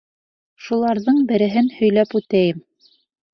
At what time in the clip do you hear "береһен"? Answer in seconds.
1.33-1.69